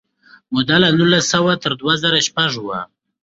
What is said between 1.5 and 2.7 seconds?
تر دوه زره شپږ